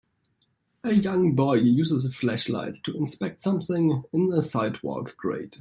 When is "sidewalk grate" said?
4.41-5.49